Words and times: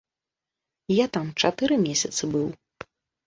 Я 0.99 1.05
там 1.17 1.27
чатыры 1.43 1.77
месяцы 1.85 2.23
быў. 2.35 2.47